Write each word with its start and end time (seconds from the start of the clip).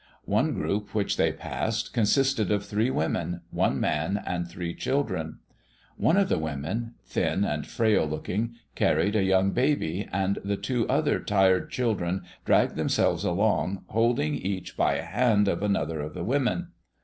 One 0.25 0.55
group 0.55 0.95
which 0.95 1.15
they 1.15 1.31
passed 1.31 1.93
consisted 1.93 2.49
of 2.51 2.65
three 2.65 2.89
women, 2.89 3.41
one 3.51 3.79
man, 3.79 4.19
and 4.25 4.47
three 4.47 4.73
children. 4.73 5.37
One 5.95 6.17
of 6.17 6.27
the 6.27 6.39
women 6.39 6.95
thin 7.05 7.43
and 7.45 7.67
frail 7.67 8.07
looking 8.07 8.55
carried 8.73 9.15
a 9.15 9.21
young 9.21 9.51
baby, 9.51 10.09
and 10.11 10.39
the 10.43 10.57
two 10.57 10.87
other 10.89 11.19
tired 11.19 11.69
children 11.69 12.23
dragged 12.45 12.77
themselves 12.77 13.23
along, 13.23 13.83
holding 13.89 14.33
each 14.33 14.75
by 14.75 14.95
a 14.95 15.03
hand 15.03 15.47
of 15.47 15.61
another 15.61 16.01
of 16.01 16.15
the 16.15 16.23
women. 16.23 16.69